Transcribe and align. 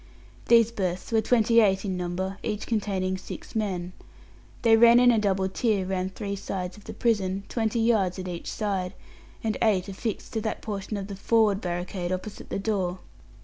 These 0.47 0.71
berths 0.71 1.11
were 1.11 1.21
twenty 1.21 1.59
eight 1.59 1.85
in 1.85 1.95
number, 1.95 2.39
each 2.41 2.65
containing 2.65 3.19
six 3.19 3.55
men. 3.55 3.93
They 4.63 4.75
ran 4.75 4.99
in 4.99 5.11
a 5.11 5.19
double 5.19 5.47
tier 5.47 5.85
round 5.85 6.15
three 6.15 6.35
sides 6.35 6.75
of 6.75 6.85
the 6.85 6.93
prison, 6.95 7.43
twenty 7.49 7.93
at 7.93 8.17
each 8.27 8.49
side, 8.51 8.95
and 9.43 9.57
eight 9.61 9.87
affixed 9.87 10.33
to 10.33 10.41
that 10.41 10.63
portion 10.63 10.97
of 10.97 11.05
the 11.05 11.15
forward 11.15 11.61
barricade 11.61 12.11
opposite 12.11 12.49
the 12.49 12.57
door. 12.57 12.97